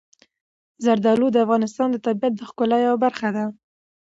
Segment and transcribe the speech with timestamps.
[0.83, 3.45] زردالو د افغانستان د طبیعت د ښکلا یوه برخه ده.